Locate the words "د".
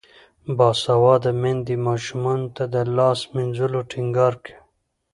2.73-2.75